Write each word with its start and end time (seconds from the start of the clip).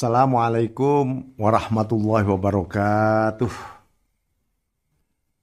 Assalamualaikum 0.00 1.36
warahmatullahi 1.36 2.24
wabarakatuh. 2.24 3.52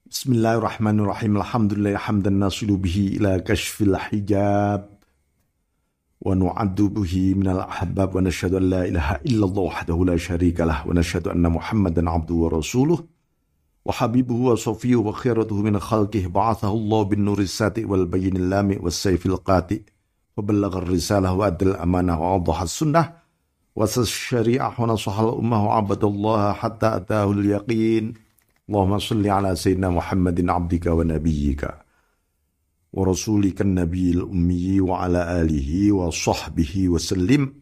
Bismillahirrahmanirrahim. 0.09 1.37
Alhamdulillah 1.37 1.93
hamdan 2.01 2.41
nasilu 2.41 2.81
bihi 2.81 3.21
ila 3.21 3.38
kashfil 3.46 3.93
hijab. 3.93 4.89
Wa 6.25 6.33
nu'addu 6.33 6.89
bihi 6.89 7.38
minal 7.38 7.70
ahbab 7.70 8.17
wa 8.17 8.25
nashhadu 8.25 8.57
an 8.57 8.65
la 8.65 8.81
ilaha 8.89 9.21
illallah 9.29 9.63
wahdahu 9.78 10.09
la 10.09 10.17
syarika 10.17 10.66
lah 10.66 10.82
wa 10.89 10.98
nashhadu 10.98 11.30
anna 11.30 11.54
Muhammadan 11.54 12.10
abduhu 12.10 12.50
wa 12.50 12.58
rasuluh 12.58 12.98
wa 12.98 13.94
habibuhu 13.94 14.50
wa 14.50 14.58
safiyuhu 14.58 15.05
wa 15.05 15.14
khiratuhu 15.14 15.70
min 15.70 15.78
khalqih 15.78 16.34
ba'athahu 16.34 16.74
Allah 16.74 17.02
bin 17.05 17.30
nuri 17.30 17.46
sati 17.46 17.86
wal 17.86 18.10
bayyinil 18.10 18.50
lami 18.50 18.82
was 18.82 18.98
sayfil 18.98 19.38
qati 19.38 19.86
wa 20.34 20.42
ballagha 20.42 20.82
risalah 20.82 21.38
wa 21.38 21.46
adal 21.46 21.78
amanah 21.78 22.18
wa 22.18 22.42
adhaha 22.42 22.66
sunnah 22.66 23.27
وسس 23.78 23.98
الشريعة 23.98 24.82
ونصح 24.82 25.20
الأمة 25.20 25.66
وعبد 25.66 26.04
الله 26.04 26.54
حتى 26.54 26.96
أتاه 26.96 27.32
اليقين. 27.32 28.14
اللهم 28.70 29.00
صل 29.00 29.28
على 29.28 29.56
سيدنا 29.56 29.89
محمد 29.89 30.50
عبدك 30.50 30.86
ونبيك 30.86 31.61
ورسولك 32.94 33.61
النبي 33.61 34.11
الأمي 34.11 34.81
وعلى 34.81 35.42
آله 35.42 35.92
وصحبه 35.92 36.89
وسلم. 36.89 37.53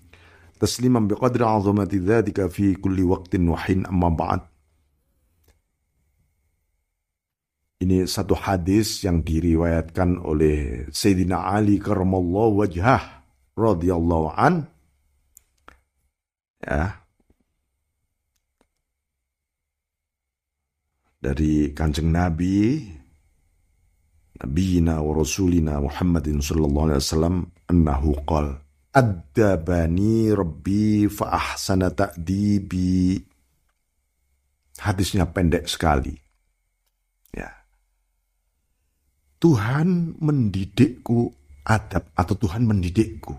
تسليما 0.60 1.00
بقدر 1.00 1.44
عظمة 1.44 1.88
ذاتك 1.94 2.46
في 2.46 2.74
كل 2.74 3.02
وقت 3.02 3.36
وحين. 3.36 3.86
أما 3.86 4.08
بعد 4.08 4.40
Ini 7.82 8.06
satu 8.06 8.38
hadis 8.38 9.02
yang 9.02 9.26
diriwayatkan 9.26 10.22
oleh 10.22 10.86
Sayyidina 10.94 11.50
Ali 11.50 11.82
karamallahu 11.82 12.62
wajhah 12.62 13.26
radhiyallahu 13.58 14.38
an. 14.38 14.71
Ya. 16.62 17.02
Dari 21.22 21.70
kanjeng 21.70 22.10
Nabi 22.10 22.82
Nabiina 24.42 24.98
wa 24.98 25.22
Rasulina 25.22 25.78
Muhammadin 25.78 26.42
sallallahu 26.42 26.90
alaihi 26.90 27.02
wasallam 27.06 27.36
annahu 27.70 28.18
qal 28.26 28.58
Addabani 28.92 30.34
Rabbi 30.34 31.06
fa 31.08 31.32
ahsana 31.32 31.88
ta'dibi. 31.94 33.16
Hadisnya 34.82 35.30
pendek 35.30 35.64
sekali. 35.64 36.12
Ya. 37.32 37.48
Tuhan 39.40 40.20
mendidikku 40.20 41.32
adab 41.64 42.04
atau 42.12 42.34
Tuhan 42.36 42.68
mendidikku. 42.68 43.32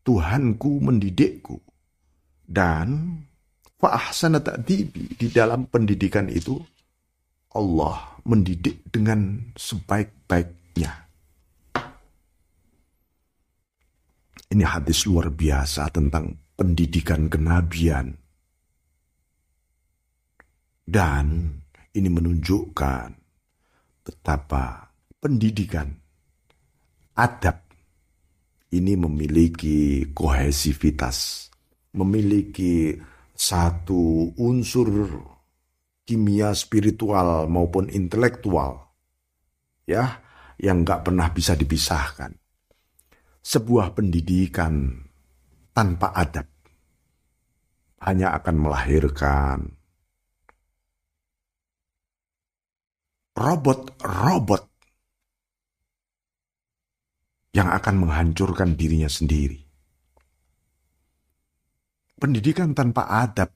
Tuhanku 0.00 0.80
mendidikku 0.80 1.63
dan 2.44 3.20
fa'ahsana 3.80 4.40
ta'dibi 4.40 5.16
di 5.16 5.28
dalam 5.32 5.68
pendidikan 5.68 6.28
itu 6.28 6.60
Allah 7.54 8.18
mendidik 8.26 8.82
dengan 8.90 9.52
sebaik-baiknya. 9.54 10.92
Ini 14.54 14.64
hadis 14.64 15.06
luar 15.06 15.34
biasa 15.34 15.90
tentang 15.90 16.34
pendidikan 16.54 17.26
kenabian. 17.26 18.14
Dan 20.84 21.48
ini 21.96 22.08
menunjukkan 22.12 23.08
betapa 24.04 24.92
pendidikan 25.16 25.88
adab 27.16 27.64
ini 28.74 28.98
memiliki 28.98 30.10
kohesivitas 30.12 31.48
memiliki 31.94 32.98
satu 33.34 34.34
unsur 34.38 34.90
kimia 36.04 36.52
spiritual 36.52 37.48
maupun 37.48 37.88
intelektual 37.88 38.92
ya 39.88 40.20
yang 40.60 40.84
nggak 40.84 41.10
pernah 41.10 41.28
bisa 41.32 41.56
dipisahkan. 41.58 42.34
Sebuah 43.44 43.92
pendidikan 43.92 45.04
tanpa 45.76 46.16
adab 46.16 46.48
hanya 48.04 48.32
akan 48.36 48.56
melahirkan 48.56 49.58
robot-robot 53.34 54.64
yang 57.54 57.68
akan 57.70 57.94
menghancurkan 58.06 58.78
dirinya 58.78 59.10
sendiri. 59.10 59.63
Pendidikan 62.24 62.72
tanpa 62.72 63.04
adab 63.20 63.52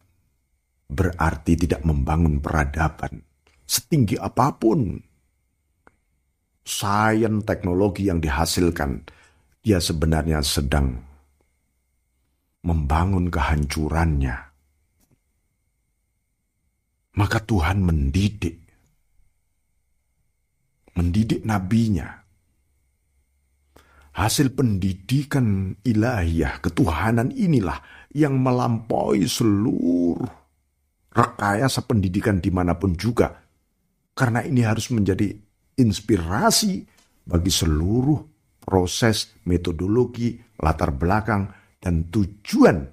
berarti 0.93 1.57
tidak 1.57 1.81
membangun 1.89 2.37
peradaban 2.37 3.25
setinggi 3.65 4.21
apa 4.21 4.53
pun. 4.61 4.93
Sains 6.69 7.49
teknologi 7.49 8.13
yang 8.13 8.21
dihasilkan, 8.21 9.09
dia 9.65 9.81
sebenarnya 9.81 10.45
sedang 10.45 11.01
membangun 12.61 13.33
kehancurannya. 13.33 14.37
Maka 17.17 17.39
Tuhan 17.49 17.81
mendidik, 17.81 18.69
mendidik 20.93 21.41
nabinya. 21.41 22.21
Hasil 24.19 24.51
pendidikan 24.51 25.79
ilahiyah, 25.87 26.59
ketuhanan 26.59 27.31
inilah 27.31 27.79
yang 28.11 28.35
melampaui 28.43 29.31
seluruh 29.31 30.19
rekayasa 31.15 31.87
pendidikan 31.87 32.43
di 32.43 32.51
mana 32.51 32.75
pun 32.75 32.99
juga. 32.99 33.31
Karena 34.19 34.43
ini 34.43 34.67
harus 34.67 34.91
menjadi 34.91 35.31
inspirasi 35.79 36.83
bagi 37.31 37.53
seluruh 37.55 38.19
proses, 38.59 39.39
metodologi, 39.47 40.35
latar 40.59 40.91
belakang, 40.91 41.47
dan 41.79 42.11
tujuan 42.11 42.91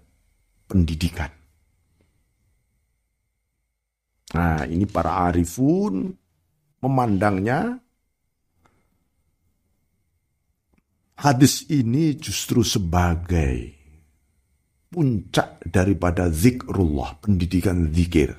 pendidikan. 0.70 1.34
Nah, 4.38 4.62
ini 4.70 4.86
para 4.86 5.26
arifun 5.26 6.06
memandangnya 6.86 7.82
hadis 11.16 11.68
ini 11.72 12.16
justru 12.16 12.62
sebagai 12.64 13.76
puncak 14.92 15.60
daripada 15.68 16.32
zikrullah, 16.32 17.20
pendidikan 17.20 17.92
zikir. 17.92 18.32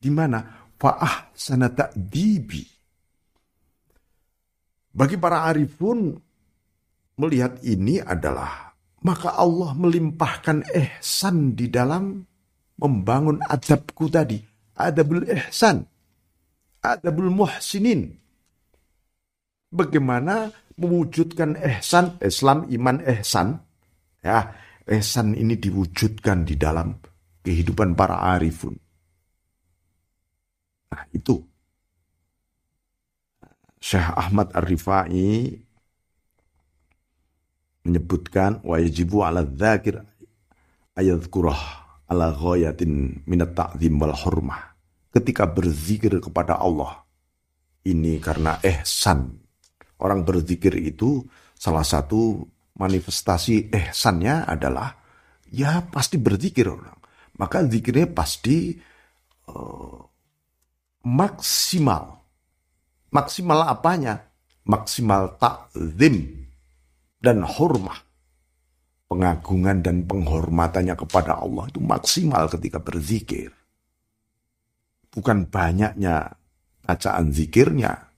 Di 0.00 0.08
mana 0.12 0.70
fa'ah 0.76 1.32
sana 1.36 1.68
ta'dibi. 1.68 2.64
Bagi 4.94 5.16
para 5.18 5.44
arifun 5.50 6.14
melihat 7.18 7.58
ini 7.66 7.98
adalah 7.98 8.72
maka 9.04 9.36
Allah 9.36 9.76
melimpahkan 9.76 10.64
ihsan 10.72 11.52
di 11.52 11.68
dalam 11.68 12.24
membangun 12.80 13.36
adabku 13.44 14.08
tadi. 14.08 14.40
Adabul 14.80 15.28
ihsan. 15.28 15.84
Adabul 16.80 17.28
muhsinin. 17.28 18.16
Bagaimana 19.68 20.48
mewujudkan 20.76 21.58
ihsan, 21.58 22.18
Islam, 22.20 22.66
iman, 22.70 23.02
ihsan. 23.04 23.60
Ya, 24.24 24.56
Ehsan 24.84 25.32
ini 25.32 25.56
diwujudkan 25.56 26.44
di 26.44 26.60
dalam 26.60 26.92
kehidupan 27.40 27.96
para 27.96 28.20
arifun. 28.36 28.76
Nah 30.92 31.04
itu. 31.16 31.40
Syekh 33.80 34.08
Ahmad 34.12 34.52
Ar-Rifai 34.52 35.52
menyebutkan 37.84 38.64
wa 38.64 38.80
yajibu 38.80 39.24
ala 39.24 39.44
dzakir 39.44 40.00
ayadhkurah 40.96 41.60
ala 42.08 42.32
ghayatin 42.32 43.24
minat 43.28 43.56
ta'zim 43.56 44.00
wal 44.00 44.16
hurmah. 44.16 44.72
Ketika 45.12 45.48
berzikir 45.48 46.16
kepada 46.20 46.60
Allah, 46.60 47.04
ini 47.88 48.20
karena 48.20 48.60
ehsan. 48.60 49.43
Orang 50.04 50.28
berzikir 50.28 50.76
itu 50.76 51.24
salah 51.56 51.80
satu 51.80 52.44
manifestasi 52.76 53.72
ihsannya 53.72 54.44
adalah 54.44 54.92
ya 55.48 55.80
pasti 55.88 56.20
berzikir 56.20 56.68
orang. 56.68 57.00
Maka 57.40 57.64
zikirnya 57.64 58.12
pasti 58.12 58.76
uh, 59.48 59.98
maksimal. 61.08 62.20
Maksimal 63.08 63.64
apanya? 63.64 64.20
Maksimal 64.68 65.40
takzim 65.40 66.46
dan 67.22 67.40
hormah. 67.40 67.96
Pengagungan 69.08 69.80
dan 69.80 70.04
penghormatannya 70.04 70.94
kepada 71.00 71.40
Allah 71.40 71.64
itu 71.70 71.80
maksimal 71.80 72.50
ketika 72.52 72.76
berzikir. 72.76 73.52
Bukan 75.08 75.48
banyaknya 75.48 76.34
bacaan 76.82 77.30
zikirnya. 77.30 78.13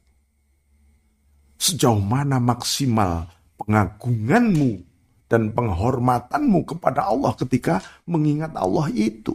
Sejauh 1.57 2.01
mana 2.01 2.37
maksimal 2.37 3.33
pengagunganmu 3.57 4.85
dan 5.27 5.51
penghormatanmu 5.51 6.63
kepada 6.69 7.11
Allah 7.11 7.35
ketika 7.35 7.83
mengingat 8.07 8.55
Allah 8.55 8.87
itu. 8.95 9.35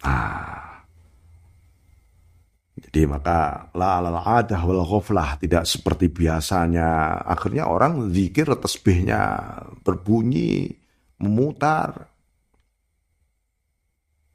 Ah. 0.00 0.80
Jadi 2.80 3.04
maka 3.04 3.68
la 3.76 4.00
adah 4.00 4.60
wal 4.64 4.82
ghaflah 4.82 5.36
tidak 5.36 5.68
seperti 5.68 6.08
biasanya. 6.08 7.20
Akhirnya 7.22 7.68
orang 7.68 8.08
zikir 8.10 8.48
tasbihnya 8.56 9.20
berbunyi, 9.84 10.72
memutar. 11.20 12.08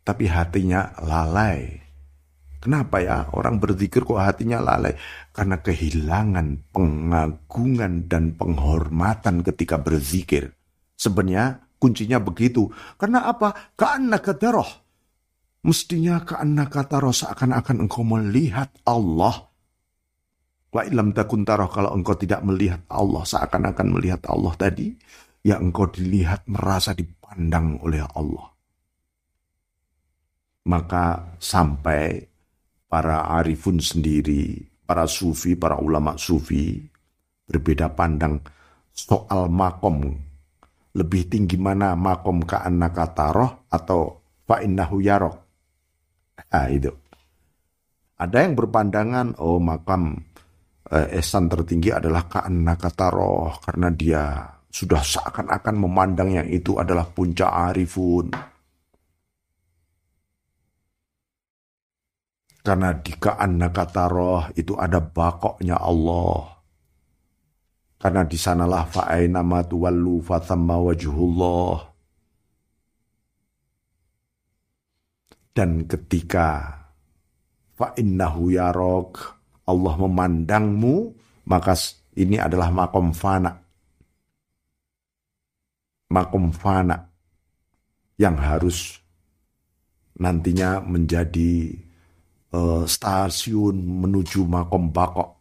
Tapi 0.05 0.29
hatinya 0.29 0.93
lalai. 1.01 1.84
Kenapa 2.65 2.97
ya 2.97 3.29
orang 3.37 3.61
berzikir 3.61 4.01
kok 4.01 4.17
hatinya 4.17 4.57
lalai? 4.57 4.97
Karena 5.29 5.61
kehilangan 5.61 6.73
pengagungan 6.73 8.09
dan 8.09 8.33
penghormatan 8.33 9.45
ketika 9.45 9.77
berzikir. 9.77 10.49
Sebenarnya 10.97 11.61
kuncinya 11.77 12.17
begitu. 12.17 12.73
Karena 12.97 13.29
apa? 13.29 13.77
Karena 13.77 14.17
kadaroh 14.17 14.85
Mestinya 15.65 16.21
karena 16.21 16.69
kata 16.69 17.01
seakan-akan 17.01 17.89
engkau 17.89 18.05
melihat 18.05 18.69
Allah. 18.85 19.49
Wa 20.69 20.85
ilam 20.85 21.09
takun 21.09 21.41
taroh 21.41 21.65
kalau 21.73 21.89
engkau 21.89 22.13
tidak 22.13 22.45
melihat 22.45 22.85
Allah 22.85 23.25
seakan-akan 23.25 23.97
melihat 23.97 24.21
Allah 24.29 24.53
tadi. 24.53 24.93
Ya 25.41 25.57
engkau 25.57 25.89
dilihat 25.89 26.45
merasa 26.45 26.93
dipandang 26.93 27.81
oleh 27.81 28.05
Allah. 28.13 28.53
Maka 30.69 31.33
sampai 31.41 32.21
para 32.95 33.27
arifun 33.27 33.83
sendiri, 33.83 34.55
para 34.87 35.03
sufi, 35.03 35.59
para 35.59 35.75
ulama 35.83 36.15
sufi 36.15 36.79
berbeda 37.43 37.91
pandang 37.91 38.39
soal 38.95 39.51
makom. 39.51 40.15
Lebih 40.95 41.27
tinggi 41.27 41.59
mana 41.59 41.91
makom 41.99 42.47
ka 42.47 42.63
kata 42.71 43.35
roh 43.35 43.67
atau 43.67 44.15
fa'innahu 44.47 45.03
yarok 45.03 45.35
Ah 46.55 46.71
itu. 46.71 46.87
Ada 48.15 48.47
yang 48.47 48.55
berpandangan, 48.55 49.35
oh 49.43 49.59
makam 49.59 50.15
eh, 50.87 51.19
esan 51.19 51.51
tertinggi 51.51 51.91
adalah 51.91 52.31
ka'anna 52.31 52.79
kata 52.79 53.11
roh. 53.11 53.59
Karena 53.59 53.91
dia 53.91 54.39
sudah 54.71 55.03
seakan-akan 55.03 55.75
memandang 55.75 56.31
yang 56.31 56.47
itu 56.47 56.79
adalah 56.79 57.03
puncak 57.11 57.51
arifun. 57.75 58.31
Karena 62.65 62.97
di 62.97 63.13
kata 63.21 64.09
roh 64.09 64.49
itu 64.57 64.73
ada 64.73 64.97
bakoknya 64.97 65.77
Allah. 65.77 66.57
Karena 68.01 68.25
di 68.25 68.33
sanalah 68.41 68.89
fa'aina 68.89 69.45
ma 69.45 69.61
tuwallu 69.61 70.25
fathamma 70.25 70.73
wajhullah. 70.81 71.93
Dan 75.53 75.85
ketika 75.85 76.81
fa'innahu 77.77 78.57
yarok, 78.57 79.13
Allah 79.69 79.93
memandangmu, 80.01 81.13
maka 81.45 81.77
ini 82.17 82.41
adalah 82.41 82.73
makom 82.73 83.13
fana. 83.13 83.61
Makom 86.09 86.49
fana 86.49 86.97
yang 88.17 88.41
harus 88.41 88.97
nantinya 90.17 90.81
menjadi 90.81 91.84
uh, 92.53 92.83
stasiun 92.85 93.75
menuju 93.79 94.45
makom 94.45 94.91
bakok. 94.93 95.35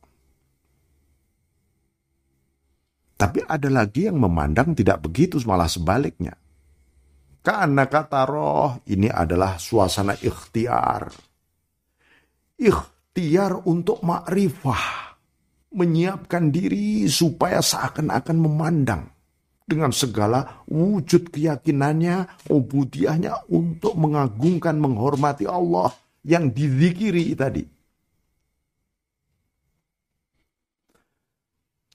Tapi 3.14 3.40
ada 3.46 3.70
lagi 3.70 4.10
yang 4.10 4.18
memandang 4.18 4.74
tidak 4.74 5.06
begitu, 5.06 5.38
malah 5.46 5.70
sebaliknya. 5.70 6.34
Karena 7.44 7.86
kata 7.86 8.24
roh 8.26 8.82
ini 8.90 9.06
adalah 9.06 9.60
suasana 9.60 10.16
ikhtiar. 10.18 11.12
Ikhtiar 12.58 13.64
untuk 13.68 14.02
makrifah. 14.02 15.14
Menyiapkan 15.74 16.54
diri 16.54 17.06
supaya 17.10 17.58
seakan-akan 17.58 18.38
memandang. 18.38 19.02
Dengan 19.64 19.90
segala 19.90 20.62
wujud 20.68 21.32
keyakinannya, 21.32 22.46
ubudiahnya 22.52 23.48
untuk 23.50 23.96
mengagungkan, 23.96 24.76
menghormati 24.76 25.48
Allah 25.48 25.90
yang 26.24 26.50
dizikiri 26.50 27.36
tadi. 27.36 27.64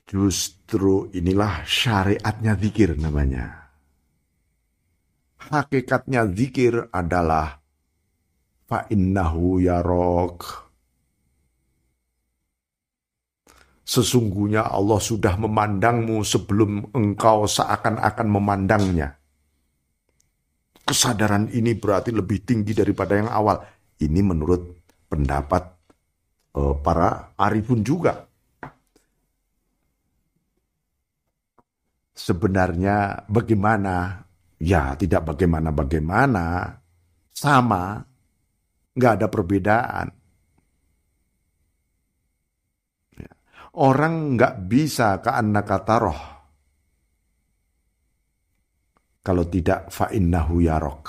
Justru 0.09 1.13
inilah 1.13 1.61
syariatnya 1.69 2.57
zikir 2.57 2.97
namanya 2.97 3.59
hakikatnya 5.49 6.29
zikir 6.29 6.91
adalah 6.93 7.57
fa'innahu 8.69 9.63
yarok. 9.65 10.69
Sesungguhnya 13.89 14.69
Allah 14.69 15.01
sudah 15.01 15.33
memandangmu 15.33 16.21
sebelum 16.21 16.93
engkau 16.93 17.49
seakan-akan 17.49 18.27
memandangnya. 18.29 19.17
Kesadaran 20.85 21.49
ini 21.49 21.73
berarti 21.73 22.13
lebih 22.13 22.45
tinggi 22.45 22.77
daripada 22.77 23.17
yang 23.17 23.33
awal. 23.33 23.57
Ini 23.99 24.19
menurut 24.23 24.61
pendapat 25.11 25.63
uh, 26.55 26.75
para 26.79 27.35
arifun 27.35 27.83
juga. 27.83 28.25
Sebenarnya 32.15 33.27
bagaimana 33.31 34.27
Ya 34.59 34.91
tidak 34.99 35.23
bagaimana-bagaimana, 35.23 36.75
sama, 37.31 38.03
nggak 38.91 39.13
ada 39.15 39.27
perbedaan. 39.31 40.07
Ya. 43.15 43.31
Orang 43.79 44.35
nggak 44.35 44.67
bisa 44.67 45.23
ke 45.23 45.31
anak 45.31 45.63
kata 45.63 45.95
roh. 46.03 46.21
Kalau 49.23 49.47
tidak 49.47 49.87
fa'innahu 49.95 50.59
yarok. 50.59 51.07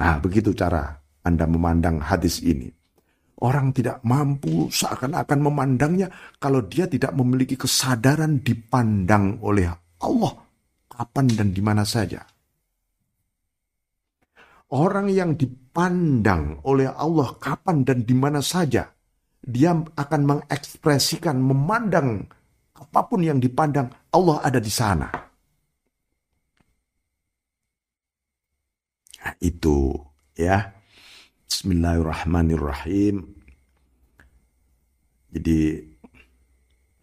Nah 0.00 0.16
begitu 0.24 0.56
cara 0.56 1.03
Anda 1.24 1.48
memandang 1.48 2.04
hadis 2.04 2.44
ini. 2.44 2.68
Orang 3.40 3.74
tidak 3.74 4.04
mampu 4.06 4.70
seakan-akan 4.70 5.40
memandangnya 5.42 6.08
kalau 6.38 6.62
dia 6.62 6.86
tidak 6.86 7.12
memiliki 7.18 7.58
kesadaran 7.58 8.40
dipandang 8.40 9.42
oleh 9.42 9.68
Allah 10.00 10.32
kapan 10.86 11.26
dan 11.34 11.48
di 11.50 11.58
mana 11.64 11.82
saja. 11.82 12.22
Orang 14.70 15.10
yang 15.10 15.34
dipandang 15.34 16.62
oleh 16.64 16.88
Allah 16.88 17.36
kapan 17.36 17.82
dan 17.82 18.06
di 18.06 18.14
mana 18.14 18.40
saja, 18.40 18.86
dia 19.44 19.70
akan 19.74 20.22
mengekspresikan, 20.24 21.36
memandang 21.36 22.24
apa 22.74 23.00
pun 23.06 23.22
yang 23.22 23.38
dipandang, 23.38 23.92
Allah 24.10 24.40
ada 24.42 24.58
di 24.58 24.72
sana. 24.72 25.10
Nah, 29.24 29.34
itu 29.40 29.94
ya. 30.34 30.83
Bismillahirrahmanirrahim. 31.44 33.24
Jadi 35.34 35.60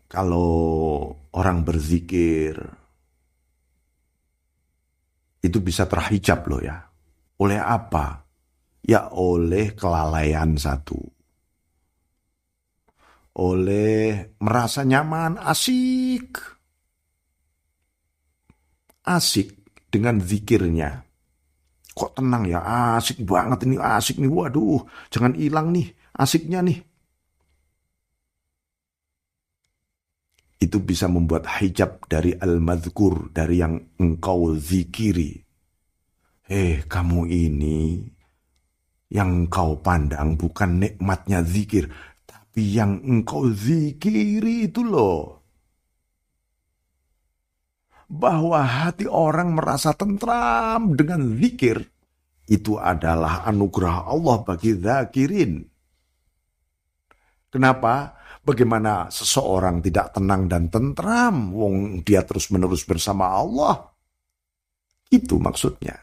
kalau 0.08 1.12
orang 1.36 1.64
berzikir 1.64 2.56
itu 5.42 5.58
bisa 5.60 5.90
terhijab 5.90 6.46
loh 6.48 6.62
ya. 6.62 6.78
Oleh 7.42 7.58
apa? 7.58 8.22
Ya 8.86 9.10
oleh 9.14 9.74
kelalaian 9.74 10.58
satu. 10.58 11.02
Oleh 13.42 14.36
merasa 14.44 14.84
nyaman, 14.84 15.40
asik. 15.40 16.38
Asik 19.08 19.50
dengan 19.90 20.22
zikirnya. 20.22 21.11
Kok 21.92 22.12
tenang 22.18 22.48
ya, 22.48 22.60
asik 22.96 23.24
banget 23.28 23.68
ini, 23.68 23.76
asik 23.76 24.18
nih. 24.22 24.32
Waduh, 24.32 24.84
jangan 25.12 25.36
hilang 25.36 25.76
nih, 25.76 25.92
asiknya 26.16 26.64
nih. 26.64 26.80
Itu 30.62 30.78
bisa 30.80 31.10
membuat 31.10 31.50
hijab 31.60 32.06
dari 32.08 32.32
al-madhkur, 32.38 33.34
dari 33.34 33.60
yang 33.60 33.76
engkau 33.98 34.54
zikiri 34.56 35.52
Eh, 36.52 36.84
kamu 36.84 37.32
ini 37.32 38.04
yang 39.08 39.48
engkau 39.48 39.80
pandang 39.80 40.36
bukan 40.36 40.84
nikmatnya 40.84 41.48
zikir, 41.48 41.88
tapi 42.28 42.76
yang 42.76 43.00
engkau 43.08 43.48
zikiri 43.48 44.68
itu 44.68 44.84
loh. 44.84 45.41
Bahwa 48.12 48.60
hati 48.60 49.08
orang 49.08 49.56
merasa 49.56 49.96
tentram 49.96 51.00
dengan 51.00 51.40
zikir, 51.40 51.80
itu 52.52 52.76
adalah 52.76 53.48
anugerah 53.48 54.12
Allah 54.12 54.44
bagi 54.44 54.76
zakirin. 54.76 55.64
Kenapa? 57.48 58.20
Bagaimana 58.44 59.08
seseorang 59.08 59.80
tidak 59.80 60.12
tenang 60.18 60.52
dan 60.52 60.68
tentram, 60.68 61.56
wong 61.56 62.04
dia 62.04 62.28
terus-menerus 62.28 62.84
bersama 62.84 63.32
Allah. 63.32 63.80
Itu 65.08 65.40
maksudnya. 65.40 65.96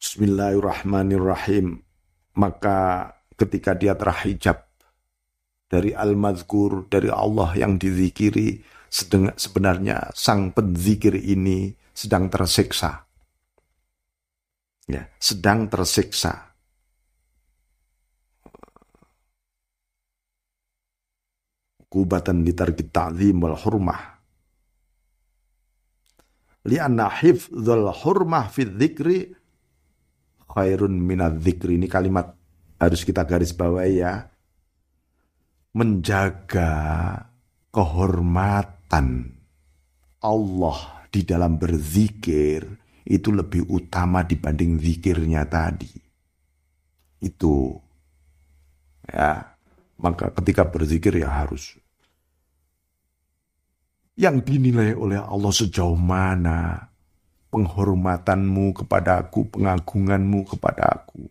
Bismillahirrahmanirrahim. 0.00 1.80
Maka 2.36 3.12
ketika 3.36 3.76
dia 3.76 3.92
terhijab 3.96 4.71
dari 5.72 5.96
al-mazkur, 5.96 6.92
dari 6.92 7.08
Allah 7.08 7.56
yang 7.56 7.80
dizikiri, 7.80 8.60
sebenarnya 9.32 10.12
sang 10.12 10.52
penzikir 10.52 11.16
ini 11.16 11.72
sedang 11.96 12.28
tersiksa 12.28 13.08
ya, 14.92 15.02
sedang 15.18 15.70
tersiksa. 15.72 16.52
Kubatan 21.92 22.40
litarki 22.40 22.88
ta'zim 22.88 23.36
wal 23.36 23.56
hurmah. 23.56 24.00
Lianna 26.64 27.10
hifdzul 27.20 27.92
hurmah 27.92 28.48
fi 28.48 28.64
dzikri 28.64 29.18
khairun 30.48 30.96
minad 30.96 31.36
dzikri. 31.36 31.76
Ini 31.76 31.92
kalimat 31.92 32.32
harus 32.80 33.04
kita 33.04 33.28
garis 33.28 33.52
bawahi 33.52 34.00
ya. 34.00 34.24
Menjaga 35.72 36.72
kehormatan 37.72 39.32
Allah 40.20 40.78
di 41.08 41.24
dalam 41.24 41.56
berzikir 41.56 42.68
itu 43.08 43.28
lebih 43.32 43.66
utama 43.72 44.20
dibanding 44.22 44.76
zikirnya 44.76 45.48
tadi. 45.48 45.90
Itu 47.24 47.72
ya, 49.08 49.40
maka 49.96 50.28
ketika 50.36 50.68
berzikir 50.68 51.16
ya 51.16 51.42
harus 51.42 51.80
yang 54.16 54.44
dinilai 54.44 54.92
oleh 54.92 55.18
Allah 55.18 55.52
sejauh 55.52 55.96
mana 55.96 56.92
penghormatanmu 57.52 58.72
kepada 58.84 59.20
aku, 59.24 59.48
pengagunganmu 59.52 60.40
kepada 60.48 60.84
aku. 60.88 61.28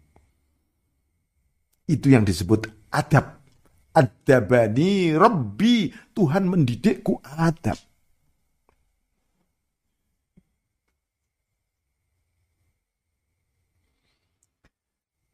Itu 1.90 2.14
yang 2.14 2.26
disebut 2.26 2.70
adab. 2.94 3.41
Adabani 3.92 5.12
Rabbi, 5.12 5.92
Tuhan 6.16 6.48
mendidikku 6.48 7.20
adab. 7.28 7.76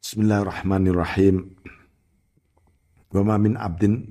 Bismillahirrahmanirrahim. 0.02 1.54
Wa 3.14 3.22
ma 3.22 3.38
min 3.38 3.54
abdin 3.54 4.10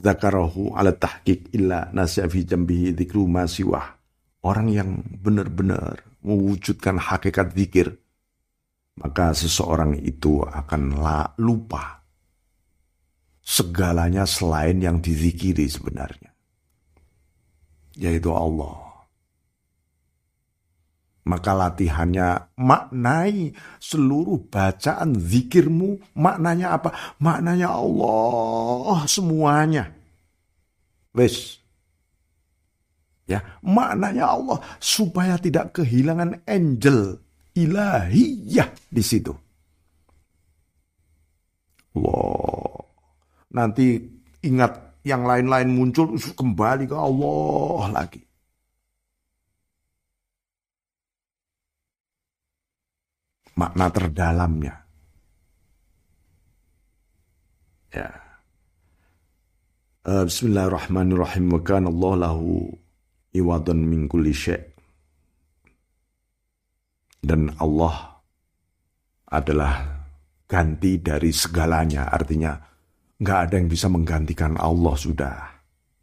zakarahu 0.00 0.72
ala 0.72 0.96
tahqiq 0.96 1.52
illa 1.52 1.92
nasya 1.92 2.24
fi 2.30 2.46
jambihi 2.46 2.96
dzikru 2.96 3.28
ma 3.28 3.44
siwah. 3.44 4.00
Orang 4.44 4.72
yang 4.72 5.04
benar-benar 5.20 6.00
mewujudkan 6.24 6.96
hakikat 6.96 7.52
zikir, 7.52 8.00
maka 8.96 9.36
seseorang 9.36 10.00
itu 10.00 10.40
akan 10.40 11.00
lupa 11.40 12.03
segalanya 13.44 14.24
selain 14.24 14.80
yang 14.80 14.98
dizikiri 15.04 15.68
sebenarnya, 15.68 16.32
yaitu 17.94 18.32
Allah 18.32 18.84
maka 21.24 21.56
latihannya 21.56 22.52
maknai 22.60 23.56
seluruh 23.80 24.44
bacaan 24.52 25.16
zikirmu 25.16 26.12
maknanya 26.20 26.76
apa? 26.76 27.16
Maknanya 27.16 27.72
Allah 27.72 29.08
semuanya. 29.08 29.88
Wes. 31.16 31.64
Ya, 33.24 33.40
maknanya 33.64 34.36
Allah 34.36 34.60
supaya 34.76 35.40
tidak 35.40 35.80
kehilangan 35.80 36.44
angel 36.44 37.24
ilahiyah 37.56 38.68
di 38.92 39.00
situ. 39.00 39.32
Allah. 41.96 42.73
Nanti 43.54 44.02
ingat 44.42 44.98
yang 45.06 45.22
lain-lain 45.22 45.70
muncul 45.70 46.18
kembali 46.18 46.90
ke 46.90 46.96
Allah 46.96 47.82
lagi. 47.94 48.24
makna 53.58 53.86
terdalamnya. 53.90 54.74
Ya. 57.94 58.10
Uh, 60.04 60.26
Bismillahirrahmanirrahim. 60.26 61.54
Wa 61.54 61.60
kana 61.62 61.88
Allah 61.88 62.30
lahu 62.30 62.74
iwadan 63.32 63.86
min 63.86 64.10
kulli. 64.10 64.34
Dan 67.24 67.56
Allah 67.56 68.20
adalah 69.30 70.04
ganti 70.44 71.00
dari 71.00 71.32
segalanya. 71.32 72.12
Artinya 72.12 72.52
nggak 73.24 73.38
ada 73.48 73.54
yang 73.56 73.72
bisa 73.72 73.88
menggantikan 73.88 74.60
Allah 74.60 74.94
sudah. 75.00 75.36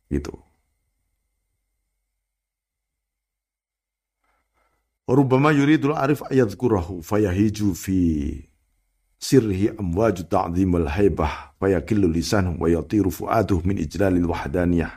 Gitu. 0.10 0.34
Rubama 5.06 5.54
yuridul 5.54 5.94
arif 5.94 6.26
ayat 6.26 6.56
kurahu 6.58 7.04
fayahiju 7.06 7.76
fi 7.78 8.00
sirhi 9.22 9.70
amwaju 9.70 10.24
ta'zim 10.26 10.72
wal 10.72 10.90
haibah 10.90 11.54
fayakillu 11.62 12.10
lisanuh 12.10 12.58
wa 12.58 12.66
yatiru 12.66 13.14
fu'aduh 13.14 13.62
min 13.62 13.78
ijlalil 13.78 14.26
wahdaniyah 14.26 14.90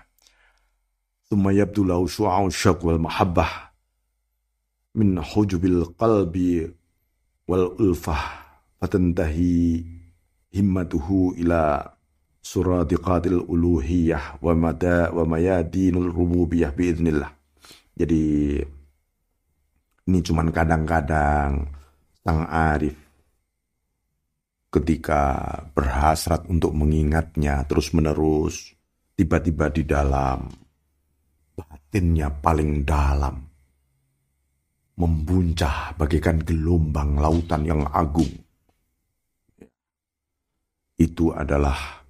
thumma 1.29 1.53
yabdu 1.53 1.85
lahu 1.85 2.09
syu'a'u 2.09 2.49
syaq 2.49 2.81
wal 2.87 3.03
mahabbah 3.03 3.75
min 4.95 5.19
hujubil 5.19 5.93
qalbi 5.99 6.71
wal 7.51 7.75
ulfah 7.77 8.23
fatantahi 8.81 9.83
himmatuhu 10.55 11.35
ila 11.43 11.94
suradiqatil 12.45 13.41
uluhiyah 13.49 14.45
wa 14.45 14.53
mada 14.53 15.09
wa 15.09 15.25
mayadinul 15.25 16.13
rububiyah 16.13 16.77
biiznillah 16.77 17.33
jadi 17.97 18.25
ini 20.05 20.19
cuman 20.21 20.53
kadang-kadang 20.53 21.73
sang 22.21 22.45
Arif 22.45 23.05
ketika 24.75 25.23
berhasrat 25.71 26.51
untuk 26.51 26.75
mengingatnya 26.75 27.63
terus-menerus, 27.63 28.75
tiba-tiba 29.15 29.71
di 29.71 29.87
dalam 29.87 30.51
batinnya 31.55 32.27
paling 32.43 32.83
dalam, 32.83 33.39
membuncah 34.99 35.95
bagaikan 35.95 36.43
gelombang 36.43 37.23
lautan 37.23 37.63
yang 37.63 37.87
agung. 37.87 38.35
Itu 40.99 41.31
adalah 41.31 42.04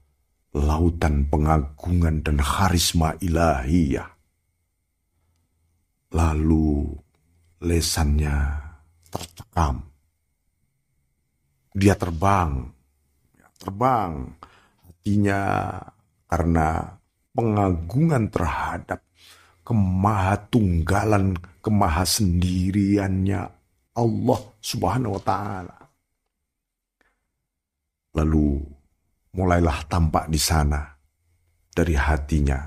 lautan 0.55 1.27
pengagungan 1.27 2.23
dan 2.23 2.39
karisma 2.39 3.19
ilahiyah. 3.19 4.07
Lalu 6.15 6.95
lesannya 7.59 8.55
tercekam. 9.11 9.83
Dia 11.75 11.99
terbang, 11.99 12.71
terbang 13.59 14.31
hatinya 14.87 15.43
karena 16.31 16.87
pengagungan 17.35 18.31
terhadap 18.31 19.03
kemahatunggalan, 19.67 21.35
kemahasendiriannya 21.59 23.41
Allah 23.99 24.41
Subhanahu 24.63 25.19
wa 25.19 25.23
taala. 25.27 25.79
Lalu 28.15 28.63
mulailah 29.35 29.87
tampak 29.91 30.31
di 30.31 30.39
sana 30.39 30.95
dari 31.75 31.99
hatinya 31.99 32.63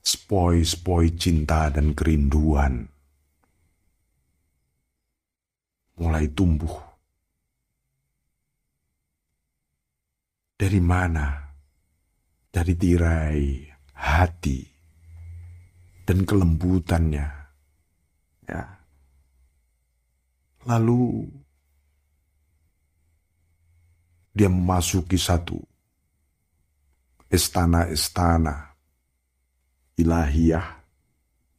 spoi-spoi 0.00 1.12
cinta 1.16 1.68
dan 1.68 1.92
kerinduan 1.92 2.98
mulai 5.98 6.30
tumbuh. 6.30 6.74
Dari 10.58 10.80
mana? 10.82 11.46
Dari 12.48 12.74
tirai 12.74 13.42
hati 13.94 14.66
dan 16.02 16.24
kelembutannya. 16.26 17.28
Ya. 18.48 18.64
Lalu 20.66 21.28
dia 24.38 24.46
memasuki 24.46 25.18
satu 25.18 25.58
istana-istana 27.26 28.78
ilahiyah 29.98 30.78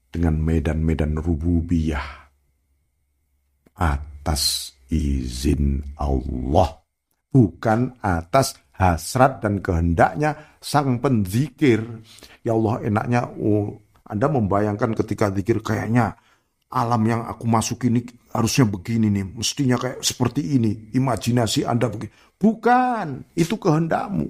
dengan 0.07 0.39
medan-medan 0.39 1.19
rububiyah 1.19 2.31
atas 3.75 4.73
izin 4.87 5.83
Allah. 5.99 6.79
Bukan 7.29 8.01
atas 8.01 8.57
hasrat 8.73 9.45
dan 9.45 9.61
kehendaknya 9.61 10.57
sang 10.57 10.97
penzikir. 10.97 11.83
Ya 12.41 12.57
Allah 12.57 12.81
enaknya, 12.81 13.29
oh, 13.37 13.77
Anda 14.01 14.25
membayangkan 14.31 14.97
ketika 14.97 15.29
zikir 15.29 15.61
kayaknya 15.61 16.17
alam 16.69 17.01
yang 17.09 17.25
aku 17.25 17.49
masuk 17.49 17.89
ini 17.89 18.05
harusnya 18.29 18.69
begini 18.69 19.09
nih, 19.09 19.25
mestinya 19.33 19.77
kayak 19.81 20.05
seperti 20.05 20.53
ini. 20.57 20.93
Imajinasi 20.93 21.65
Anda 21.65 21.89
begini. 21.89 22.13
Bukan, 22.37 23.33
itu 23.33 23.57
kehendakmu. 23.57 24.29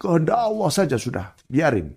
Kehendak 0.00 0.40
Allah 0.40 0.70
saja 0.72 0.96
sudah, 0.96 1.36
biarin. 1.48 1.92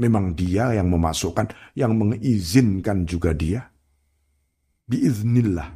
Memang 0.00 0.32
dia 0.32 0.72
yang 0.72 0.88
memasukkan, 0.88 1.76
yang 1.76 1.92
mengizinkan 1.92 3.04
juga 3.04 3.36
dia. 3.36 3.68
Biiznillah. 4.88 5.68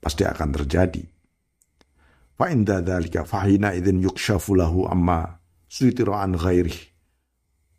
Pasti 0.00 0.22
akan 0.24 0.48
terjadi. 0.54 1.02
Fa'inda 2.36 2.84
dhalika 2.84 3.24
fahina 3.24 3.72
idin 3.72 4.00
yukshafu 4.04 4.56
lahu 4.56 4.84
amma 4.88 5.40
suitira 5.68 6.20
an 6.20 6.36
ghairih 6.36 6.95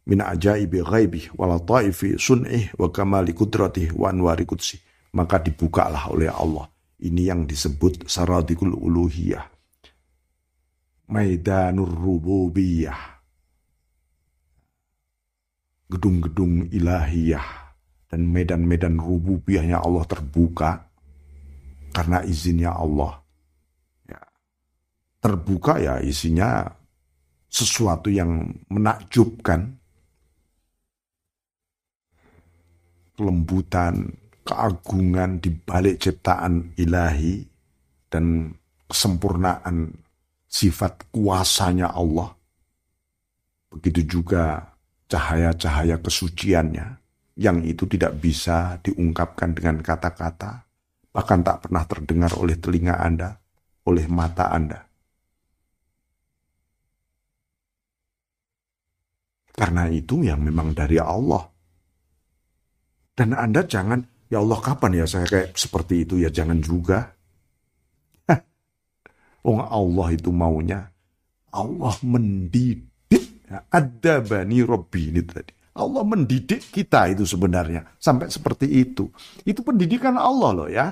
min 0.08 0.24
ajaibi 0.24 0.80
ghaibi 0.82 1.22
wala 1.36 1.60
taifi 1.60 2.16
sun'ih 2.16 2.72
wa 2.80 2.88
kamali 2.88 3.36
kudratih 3.36 3.92
wa 3.94 4.08
anwari 4.10 4.48
kudsi. 4.48 4.80
Maka 5.12 5.44
dibukalah 5.44 6.12
oleh 6.12 6.32
Allah. 6.32 6.68
Ini 6.98 7.30
yang 7.30 7.46
disebut 7.46 8.08
saradikul 8.10 8.74
uluhiyah. 8.74 9.44
Maidanur 11.12 11.88
rububiyah. 11.88 13.20
Gedung-gedung 15.88 16.68
ilahiyah 16.72 17.68
dan 18.12 18.28
medan-medan 18.28 19.00
rububiyahnya 19.00 19.80
Allah 19.80 20.04
terbuka 20.04 20.92
karena 21.96 22.24
izinnya 22.28 22.76
Allah. 22.76 23.24
Ya. 24.04 24.20
Terbuka 25.24 25.80
ya 25.80 26.04
isinya 26.04 26.68
sesuatu 27.48 28.12
yang 28.12 28.52
menakjubkan, 28.68 29.77
kelembutan, 33.18 34.14
keagungan 34.46 35.42
di 35.42 35.50
balik 35.50 36.06
ciptaan 36.06 36.78
ilahi 36.78 37.42
dan 38.14 38.54
kesempurnaan 38.86 39.92
sifat 40.48 41.10
kuasanya 41.12 41.92
Allah. 41.92 42.32
Begitu 43.74 44.22
juga 44.22 44.72
cahaya-cahaya 45.12 46.00
kesuciannya 46.00 46.88
yang 47.38 47.62
itu 47.66 47.86
tidak 47.90 48.18
bisa 48.22 48.80
diungkapkan 48.82 49.54
dengan 49.54 49.82
kata-kata, 49.82 50.66
bahkan 51.12 51.42
tak 51.42 51.68
pernah 51.68 51.84
terdengar 51.86 52.32
oleh 52.38 52.58
telinga 52.58 52.98
Anda, 52.98 53.38
oleh 53.86 54.06
mata 54.10 54.50
Anda. 54.54 54.88
Karena 59.58 59.90
itu 59.90 60.22
yang 60.22 60.46
memang 60.46 60.78
dari 60.78 61.02
Allah. 61.02 61.57
Dan 63.18 63.34
Anda 63.34 63.66
jangan, 63.66 64.06
ya 64.30 64.38
Allah 64.38 64.62
kapan 64.62 65.02
ya 65.02 65.06
saya 65.10 65.26
kayak 65.26 65.58
seperti 65.58 66.06
itu 66.06 66.22
ya 66.22 66.30
jangan 66.30 66.62
juga. 66.62 67.18
Oh 69.48 69.64
Allah 69.64 70.14
itu 70.14 70.30
maunya. 70.30 70.86
Allah 71.56 71.96
mendidik. 72.04 72.86
Ada 73.48 74.20
bani 74.20 74.60
Robbi 74.60 75.08
ini 75.08 75.24
tadi. 75.24 75.56
Allah 75.78 76.04
mendidik 76.04 76.68
kita 76.68 77.08
itu 77.16 77.24
sebenarnya. 77.24 77.96
Sampai 77.96 78.28
seperti 78.28 78.68
itu. 78.68 79.08
Itu 79.48 79.64
pendidikan 79.64 80.20
Allah 80.20 80.52
loh 80.52 80.70
ya. 80.70 80.92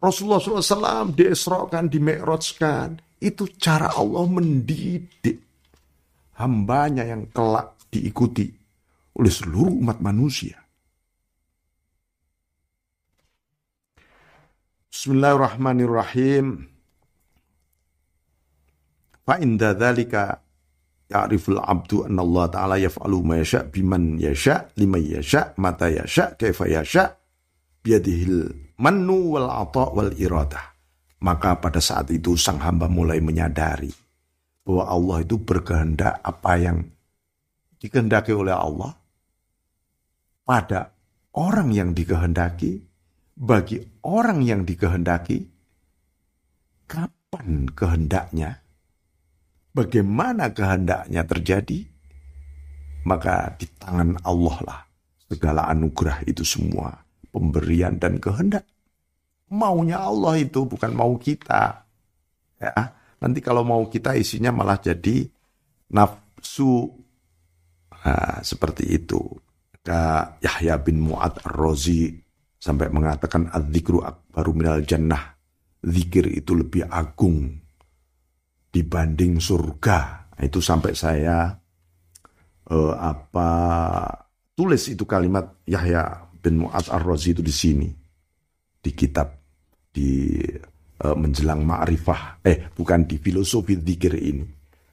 Rasulullah 0.00 0.40
SAW 0.40 1.12
diesrokan, 1.12 1.92
dimekrojkan. 1.92 3.20
Itu 3.20 3.52
cara 3.60 3.92
Allah 3.92 4.24
mendidik 4.24 5.44
hambanya 6.40 7.04
yang 7.04 7.28
kelak 7.28 7.76
diikuti 7.92 8.48
oleh 9.20 9.28
seluruh 9.28 9.76
umat 9.84 10.00
manusia. 10.00 10.56
Bismillahirrahmanirrahim. 14.90 16.66
Fa 19.22 19.38
inda 19.38 19.70
dzalika 19.78 20.42
ya'riful 21.06 21.62
abdu 21.62 22.02
anna 22.10 22.26
Allah 22.26 22.46
ta'ala 22.50 22.74
yaf'alu 22.82 23.22
ma 23.22 23.38
yasha 23.38 23.70
biman 23.70 24.18
yasha 24.18 24.66
liman 24.74 24.98
yasha 24.98 25.54
mata 25.62 25.86
yasha 25.86 26.34
kaifa 26.34 26.66
yasha 26.66 27.14
biyadihil 27.86 28.50
mannu 28.82 29.38
wal 29.38 29.46
ata 29.46 29.94
wal 29.94 30.10
iradah. 30.10 30.74
Maka 31.22 31.62
pada 31.62 31.78
saat 31.78 32.10
itu 32.10 32.34
sang 32.34 32.58
hamba 32.58 32.90
mulai 32.90 33.22
menyadari 33.22 33.94
bahwa 34.66 34.90
Allah 34.90 35.16
itu 35.22 35.38
berkehendak 35.38 36.18
apa 36.18 36.52
yang 36.58 36.82
dikehendaki 37.78 38.34
oleh 38.34 38.58
Allah 38.58 38.98
pada 40.42 40.90
orang 41.38 41.70
yang 41.70 41.94
dikehendaki 41.94 42.89
bagi 43.40 43.80
orang 44.04 44.44
yang 44.44 44.68
dikehendaki, 44.68 45.48
kapan 46.84 47.72
kehendaknya, 47.72 48.60
bagaimana 49.72 50.52
kehendaknya 50.52 51.24
terjadi, 51.24 51.88
maka 53.08 53.56
di 53.56 53.64
tangan 53.80 54.20
Allah 54.28 54.56
lah 54.60 54.80
segala 55.24 55.72
anugerah 55.72 56.20
itu 56.28 56.44
semua, 56.44 56.92
pemberian 57.32 57.96
dan 57.96 58.20
kehendak. 58.20 58.68
Maunya 59.48 60.04
Allah 60.04 60.36
itu 60.36 60.68
bukan 60.68 60.92
mau 60.92 61.16
kita. 61.16 61.88
Ya, 62.60 62.92
nanti 63.24 63.40
kalau 63.40 63.64
mau 63.64 63.88
kita 63.88 64.20
isinya 64.20 64.52
malah 64.52 64.76
jadi 64.76 65.24
nafsu 65.88 66.92
nah, 68.04 68.44
seperti 68.44 69.00
itu. 69.00 69.18
Kak 69.80 70.44
Yahya 70.44 70.76
bin 70.84 71.00
Mu'ad 71.00 71.40
Ar-Razi 71.40 72.29
sampai 72.60 72.92
mengatakan 72.92 73.48
adzikru 73.48 74.04
akbaru 74.04 74.52
minal 74.52 74.84
jannah. 74.84 75.34
Zikir 75.80 76.28
itu 76.28 76.52
lebih 76.52 76.84
agung 76.92 77.56
dibanding 78.68 79.40
surga. 79.40 80.28
Itu 80.36 80.60
sampai 80.60 80.92
saya 80.92 81.56
uh, 82.68 82.94
apa 82.96 83.48
tulis 84.54 84.92
itu 84.92 85.08
kalimat 85.08 85.56
Yahya 85.64 86.28
bin 86.40 86.64
Mu'ad 86.64 86.88
ar-Razi 86.88 87.36
itu 87.36 87.42
di 87.44 87.52
sini 87.52 87.88
di 88.80 88.90
kitab 88.96 89.36
di 89.92 90.40
uh, 91.04 91.16
menjelang 91.16 91.66
ma'rifah 91.66 92.40
eh 92.40 92.72
bukan 92.72 93.04
di 93.04 93.20
filosofi 93.20 93.76
zikir 93.76 94.16
ini 94.16 94.44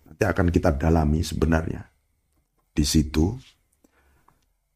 nanti 0.03 0.23
akan 0.27 0.51
kita 0.51 0.75
dalami 0.75 1.23
sebenarnya 1.23 1.79
di 2.75 2.83
situ 2.83 3.31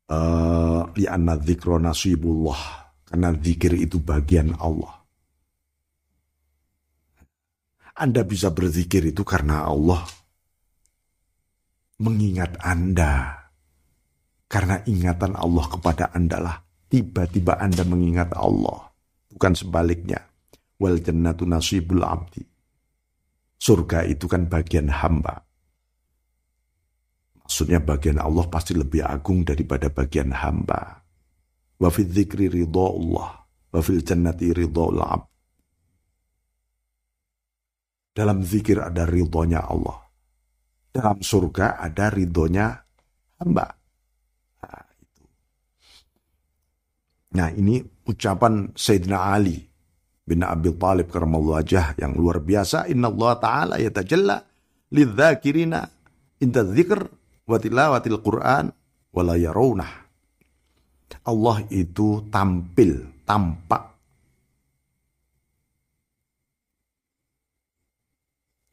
uh, 0.08 0.82
li 0.95 1.06
anna 1.10 1.36
dzikra 1.36 1.75
nasibullah 1.75 2.81
karena 3.12 3.36
zikir 3.36 3.76
itu 3.76 4.00
bagian 4.00 4.56
Allah. 4.56 5.04
Anda 7.91 8.24
bisa 8.24 8.56
berzikir 8.56 9.04
itu 9.04 9.28
karena 9.28 9.67
Allah 9.67 10.08
mengingat 12.00 12.56
Anda. 12.63 13.36
Karena 14.47 14.80
ingatan 14.88 15.36
Allah 15.36 15.65
kepada 15.67 16.15
Anda 16.15 16.39
lah. 16.39 16.58
Tiba-tiba 16.88 17.60
Anda 17.60 17.84
mengingat 17.84 18.32
Allah. 18.32 18.95
Bukan 19.28 19.60
sebaliknya. 19.60 20.24
Wal 20.80 21.04
jannatu 21.04 21.43
nasibul 21.43 22.08
abdi. 22.08 22.47
Surga 23.60 24.08
itu 24.08 24.24
kan 24.32 24.47
bagian 24.47 24.88
hamba. 24.88 25.43
Maksudnya 27.43 27.84
bagian 27.84 28.24
Allah 28.24 28.47
pasti 28.47 28.71
lebih 28.71 29.04
agung 29.04 29.43
daripada 29.43 29.91
bagian 29.91 30.32
hamba. 30.32 31.01
Wa 31.82 31.89
fi 31.89 32.06
dzikri 32.06 32.46
ridha 32.46 32.86
Allah. 32.86 33.41
Wa 33.74 33.80
fil 33.82 34.06
jannati 34.06 34.54
ridha 34.54 34.86
abd. 34.86 35.32
Dalam 38.12 38.44
zikir 38.44 38.84
ada 38.84 39.08
ridhonya 39.08 39.63
Allah. 39.72 40.04
Dalam 40.91 41.24
surga 41.24 41.80
ada 41.80 42.12
ridhonya 42.12 42.76
hamba. 43.39 43.72
Nah, 44.60 44.84
nah 47.39 47.50
ini 47.56 47.80
ucapan 48.04 48.76
Sayyidina 48.76 49.17
Ali 49.32 49.63
bin 50.28 50.44
Abi 50.44 50.76
Talib 50.76 51.08
karamallahu 51.08 51.63
wajah 51.63 51.96
yang 51.96 52.20
luar 52.20 52.44
biasa. 52.44 52.91
Inna 52.91 53.08
Allah 53.08 53.32
Ta'ala 53.39 53.76
yatajalla 53.80 54.44
lidzakirina 54.91 55.88
inda 56.44 56.67
dzikr 56.67 57.00
wa 57.48 57.58
tilawatil 57.63 58.20
Qur'an 58.20 58.67
wala 59.15 59.39
yarawna 59.39 60.01
Allah 61.22 61.62
itu 61.70 62.26
tampil, 62.34 63.22
tampak. 63.22 63.84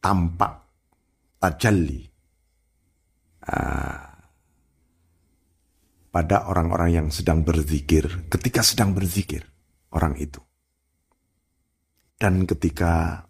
Tampak, 0.01 0.53
tajalli. 1.37 2.01
Uh, 3.49 4.09
pada 6.09 6.49
orang-orang 6.49 6.91
yang 7.05 7.09
sedang 7.13 7.45
berzikir, 7.45 8.29
ketika 8.33 8.65
sedang 8.65 8.97
berzikir, 8.97 9.45
orang 9.93 10.17
itu. 10.17 10.41
Dan 12.17 12.49
ketika 12.49 13.23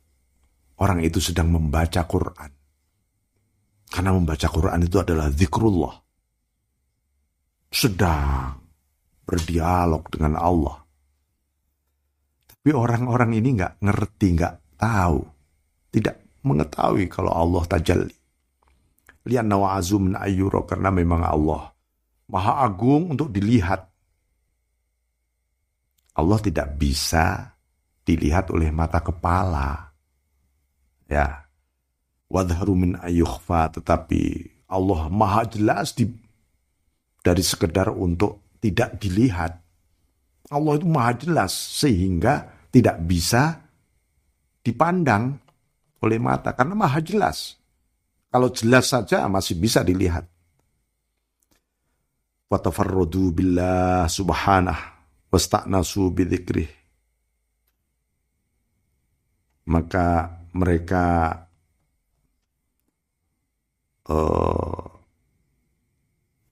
orang 0.78 1.02
itu 1.02 1.18
sedang 1.18 1.50
membaca 1.50 2.06
Quran, 2.06 2.50
karena 3.90 4.10
membaca 4.14 4.46
Quran 4.46 4.80
itu 4.86 4.96
adalah 5.02 5.28
zikrullah, 5.34 5.94
sedang 7.68 8.67
berdialog 9.28 10.08
dengan 10.08 10.40
Allah. 10.40 10.80
Tapi 12.48 12.72
orang-orang 12.72 13.36
ini 13.36 13.60
nggak 13.60 13.84
ngerti, 13.84 14.26
nggak 14.40 14.80
tahu, 14.80 15.20
tidak 15.92 16.16
mengetahui 16.40 17.04
kalau 17.12 17.36
Allah 17.36 17.62
tajalli. 17.68 18.16
Lihat 19.28 19.44
nawa'azu 19.44 20.00
min 20.00 20.16
ayyuro 20.16 20.64
karena 20.64 20.88
memang 20.88 21.20
Allah 21.20 21.76
maha 22.32 22.64
agung 22.64 23.12
untuk 23.12 23.28
dilihat. 23.28 23.88
Allah 26.18 26.38
tidak 26.42 26.74
bisa 26.80 27.56
dilihat 28.02 28.48
oleh 28.50 28.72
mata 28.72 29.04
kepala. 29.04 29.92
Ya. 31.08 31.44
Wadharu 32.28 32.76
min 32.76 32.92
ayyukhfa 33.00 33.80
tetapi 33.80 34.52
Allah 34.68 35.08
maha 35.08 35.48
jelas 35.48 35.96
di, 35.96 36.04
dari 37.24 37.40
sekedar 37.40 37.88
untuk 37.88 38.47
tidak 38.58 38.98
dilihat. 38.98 39.58
Allah 40.48 40.72
itu 40.80 40.86
maha 40.88 41.12
jelas 41.14 41.52
sehingga 41.52 42.48
tidak 42.72 43.00
bisa 43.04 43.60
dipandang 44.64 45.36
oleh 46.00 46.18
mata 46.20 46.54
karena 46.54 46.74
maha 46.74 47.00
jelas. 47.02 47.58
Kalau 48.28 48.52
jelas 48.52 48.92
saja 48.92 49.24
masih 49.28 49.56
bisa 49.56 49.80
dilihat. 49.80 50.28
Watafarrodu 52.48 53.32
billah 53.32 54.08
subhanah 54.08 54.98
wasta'nasu 55.28 56.12
bidzikrih. 56.12 56.68
Maka 59.68 60.32
mereka 60.56 61.04
uh, 64.08 64.84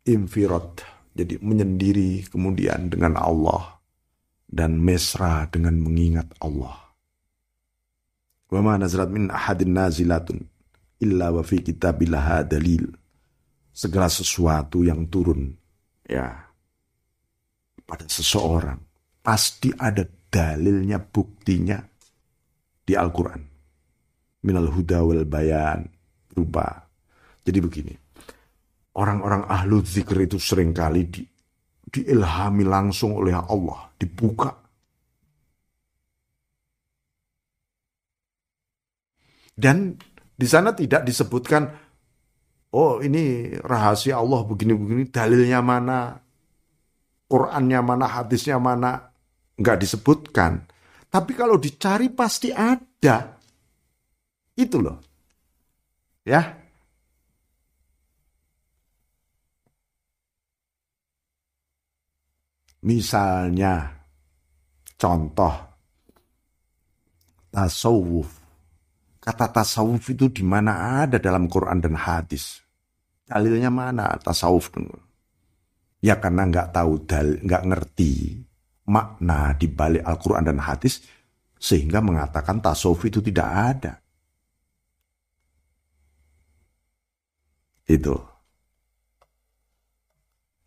infirot, 0.04 0.84
jadi 1.16 1.40
menyendiri 1.40 2.28
kemudian 2.28 2.92
dengan 2.92 3.16
Allah 3.16 3.80
dan 4.44 4.76
mesra 4.76 5.48
dengan 5.48 5.80
mengingat 5.80 6.28
Allah. 6.44 6.92
Wa 8.52 8.60
ma 8.60 8.76
nazarat 8.76 9.08
min 9.10 9.32
ahadin 9.32 9.72
nazilatun 9.72 10.44
wa 11.00 11.42
fi 11.42 11.64
kitabillah 11.64 12.44
dalil. 12.44 12.92
Segala 13.76 14.08
sesuatu 14.08 14.84
yang 14.84 15.04
turun 15.12 15.52
ya 16.08 16.48
pada 17.84 18.08
seseorang 18.08 18.80
pasti 19.20 19.68
ada 19.76 20.00
dalilnya, 20.32 20.96
buktinya 20.96 21.76
di 22.86 22.96
Al-Qur'an. 22.96 23.42
Minal 24.46 24.70
huda 24.70 25.02
wal 25.02 25.26
bayan 25.26 25.90
berupa. 26.30 26.88
Jadi 27.42 27.58
begini. 27.58 27.94
Orang-orang 28.96 29.44
ahlu 29.44 29.84
zikr 29.84 30.24
itu 30.24 30.40
sering 30.40 30.72
kali 30.72 31.04
di, 31.04 31.20
diilhami 31.84 32.64
langsung 32.64 33.12
oleh 33.20 33.36
Allah, 33.36 33.92
dibuka 34.00 34.66
Dan 39.56 39.96
di 40.36 40.44
sana 40.44 40.76
tidak 40.76 41.08
disebutkan, 41.08 41.64
oh 42.76 43.00
ini 43.00 43.56
rahasia 43.56 44.20
Allah 44.20 44.44
begini-begini, 44.44 45.08
dalilnya 45.08 45.64
mana, 45.64 46.20
Qurannya 47.26 47.80
mana, 47.80 48.06
hadisnya 48.06 48.60
mana, 48.60 49.00
nggak 49.56 49.80
disebutkan. 49.80 50.60
Tapi 51.08 51.32
kalau 51.32 51.56
dicari 51.56 52.12
pasti 52.12 52.52
ada. 52.52 53.40
Itu 54.52 54.84
loh. 54.84 55.00
Ya. 56.28 56.65
Misalnya, 62.86 63.90
contoh, 64.94 65.54
tasawuf 67.50 68.46
Kata 69.26 69.50
tasawuf 69.50 70.06
itu 70.14 70.30
di 70.30 70.46
mana 70.46 71.02
ada 71.02 71.18
dalam 71.18 71.50
Quran 71.50 71.82
dan 71.82 71.98
hadis. 71.98 72.62
Dalilnya 73.26 73.74
mana 73.74 74.14
tasawuf? 74.22 74.70
Ya 75.98 76.22
karena 76.22 76.46
nggak 76.46 76.70
tahu 76.70 77.02
dal, 77.10 77.42
nggak 77.42 77.62
ngerti 77.66 78.38
makna 78.86 79.50
di 79.58 79.66
balik 79.66 80.06
Al-Quran 80.06 80.46
dan 80.46 80.62
hadis 80.62 81.02
sehingga 81.58 81.98
mengatakan 81.98 82.62
tasawuf 82.62 83.02
itu 83.10 83.18
tidak 83.18 83.50
ada. 83.50 83.92
Itu. 87.90 88.14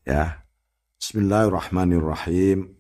Ya. 0.04 0.44
Bismillahirrahmanirrahim. 1.00 2.76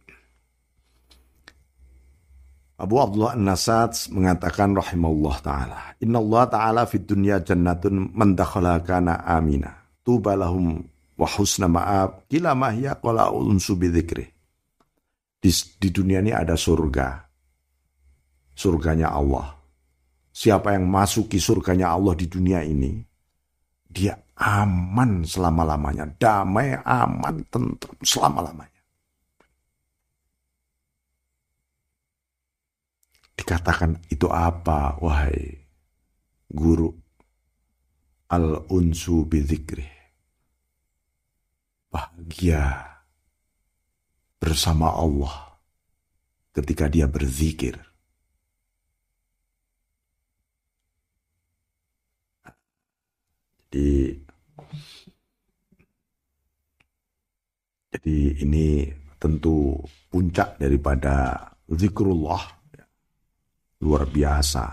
Abu 2.76 2.96
Abdullah 3.00 3.32
An-Nasad 3.40 3.96
mengatakan 4.12 4.76
rahimahullah 4.76 5.36
ta'ala. 5.40 5.80
Inna 6.04 6.20
Allah 6.20 6.44
ta'ala 6.52 6.82
fid 6.84 7.08
dunya 7.08 7.40
jannatun 7.40 8.12
man 8.12 8.36
kana 8.36 9.24
amina. 9.24 9.72
Tuba 10.04 10.36
lahum 10.36 10.84
wa 11.16 11.28
husna 11.32 11.72
ma'ab. 11.72 12.28
Kila 12.28 12.60
mahya 12.60 13.00
qala 13.00 13.32
unsu 13.32 13.80
bidhikri. 13.80 14.28
Di, 15.40 15.52
di 15.80 15.88
dunia 15.88 16.20
ini 16.20 16.36
ada 16.36 16.60
surga. 16.60 17.24
Surganya 18.52 19.16
Allah. 19.16 19.56
Siapa 20.36 20.76
yang 20.76 20.92
masuki 20.92 21.40
surganya 21.40 21.96
Allah 21.96 22.20
di 22.20 22.28
dunia 22.28 22.68
ini, 22.68 23.00
dia 23.88 24.12
aman 24.40 25.28
selama-lamanya. 25.28 26.08
Damai, 26.16 26.80
aman, 26.88 27.44
tentram 27.52 28.00
selama-lamanya. 28.00 28.80
Dikatakan 33.36 34.00
itu 34.08 34.32
apa, 34.32 34.96
wahai 35.04 35.60
guru? 36.48 36.92
Al-unsu 38.32 39.28
bidzikri. 39.28 39.88
Bahagia 41.90 42.86
bersama 44.38 44.94
Allah 44.94 45.58
ketika 46.54 46.86
dia 46.86 47.10
berzikir. 47.10 47.76
Jadi 53.70 54.29
jadi 57.90 58.18
ini 58.46 58.86
tentu 59.18 59.74
puncak 60.14 60.62
daripada 60.62 61.42
zikrullah 61.66 62.44
luar 63.82 64.04
biasa. 64.06 64.66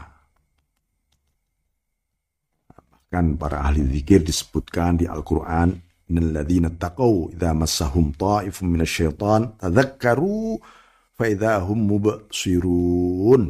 Bahkan 2.92 3.38
para 3.38 3.62
ahli 3.64 3.86
zikir 3.86 4.20
disebutkan 4.20 5.00
di 5.00 5.06
Al-Quran, 5.06 5.86
Innalladzina 6.06 6.70
taqaw 6.70 7.34
idha 7.34 7.50
massahum 7.50 8.14
ta'ifun 8.14 8.70
minasyaitan 8.70 9.58
tadhakkaru 9.58 10.54
faidahum 11.18 11.78
mubsirun. 11.82 13.42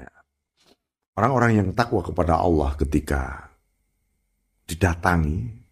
Ya. 0.00 0.08
Orang-orang 1.12 1.60
yang 1.60 1.68
takwa 1.76 2.00
kepada 2.00 2.40
Allah 2.40 2.72
ketika 2.80 3.52
didatangi, 4.64 5.63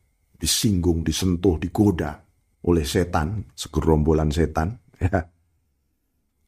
disinggung, 0.42 1.07
disentuh, 1.07 1.55
digoda 1.55 2.18
oleh 2.66 2.83
setan, 2.83 3.46
segerombolan 3.55 4.35
setan, 4.35 4.74
ya, 4.98 5.22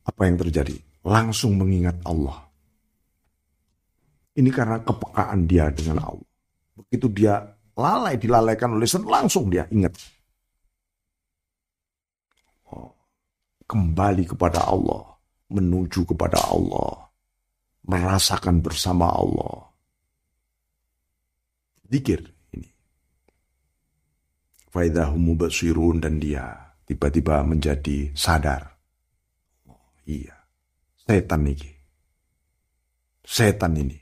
apa 0.02 0.20
yang 0.26 0.35
terjadi? 0.35 0.74
Langsung 1.07 1.54
mengingat 1.54 2.02
Allah. 2.02 2.42
Ini 4.35 4.50
karena 4.50 4.83
kepekaan 4.83 5.46
dia 5.46 5.70
dengan 5.70 6.02
Allah. 6.02 6.30
Begitu 6.74 7.07
dia 7.14 7.38
lalai, 7.78 8.18
dilalaikan 8.18 8.74
oleh 8.74 8.88
sen, 8.90 9.07
langsung 9.07 9.46
dia 9.46 9.70
ingat. 9.70 9.94
Oh, 12.74 12.90
kembali 13.70 14.26
kepada 14.26 14.66
Allah, 14.66 15.14
menuju 15.54 16.02
kepada 16.02 16.50
Allah, 16.50 17.14
merasakan 17.87 18.59
bersama 18.59 19.14
Allah. 19.14 19.70
Dikir 21.87 22.33
faidahumu 24.74 25.38
basirun 25.38 26.02
dan 26.02 26.18
dia 26.18 26.74
tiba-tiba 26.82 27.46
menjadi 27.46 28.10
sadar. 28.10 28.74
Oh, 29.70 29.78
iya, 30.02 30.34
setan 31.06 31.46
ini. 31.46 31.70
Setan 33.22 33.78
ini. 33.78 33.98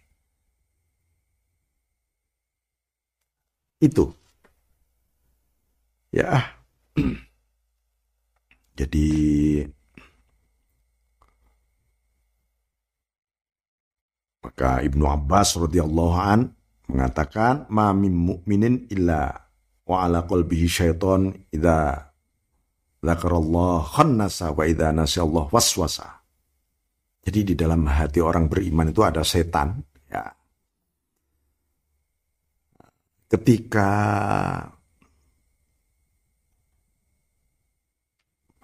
Itu. 3.84 4.08
Ya. 6.08 6.56
Jadi 8.78 9.08
maka 14.42 14.80
Ibnu 14.82 15.04
Abbas 15.06 15.54
radhiyallahu 15.60 16.16
an 16.18 16.56
mengatakan 16.88 17.68
mamim 17.70 18.12
mukminin 18.12 18.88
illa 18.90 19.51
wa 19.92 20.08
ala 20.08 20.24
qalbihi 20.24 20.64
syaiton 20.64 21.28
idza 21.52 22.08
dzakarallah 23.04 23.84
khannasa 23.84 24.56
wa 24.56 24.64
idza 24.64 24.88
nasyallah 24.96 25.52
waswasa. 25.52 26.08
Jadi 27.22 27.52
di 27.52 27.54
dalam 27.54 27.86
hati 27.86 28.18
orang 28.18 28.48
beriman 28.48 28.90
itu 28.90 29.04
ada 29.04 29.22
setan 29.22 29.78
ya. 30.08 30.24
Ketika 33.28 33.88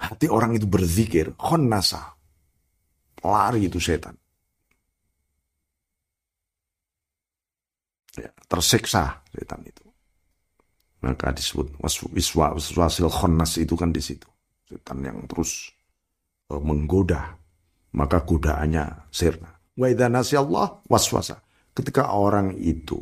hati 0.01 0.27
orang 0.29 0.57
itu 0.57 0.67
berzikir, 0.69 1.37
khonnasa, 1.39 2.17
lari 3.25 3.69
itu 3.69 3.81
setan. 3.81 4.17
ya, 8.19 8.31
tersiksa 8.51 9.23
setan 9.31 9.63
itu. 9.63 9.78
Maka 10.99 11.31
disebut 11.31 11.79
waswa 11.79 12.59
waswasil 12.59 13.07
khonnas 13.07 13.55
itu 13.63 13.79
kan 13.79 13.95
di 13.95 14.03
situ. 14.03 14.27
Setan 14.67 15.01
yang 15.07 15.25
terus 15.31 15.71
uh, 16.51 16.59
menggoda. 16.59 17.39
Maka 17.95 18.21
godaannya 18.27 19.09
sirna. 19.09 19.49
Wa 19.79 19.89
Allah 19.89 20.69
waswasa. 20.91 21.41
Ketika 21.73 22.11
orang 22.11 22.59
itu 22.59 22.99